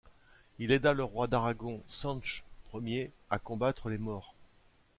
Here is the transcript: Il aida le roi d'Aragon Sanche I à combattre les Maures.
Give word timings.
Il 0.57 0.71
aida 0.71 0.93
le 0.93 1.03
roi 1.03 1.27
d'Aragon 1.27 1.83
Sanche 1.87 2.43
I 2.73 3.11
à 3.29 3.37
combattre 3.37 3.87
les 3.89 3.99
Maures. 3.99 4.33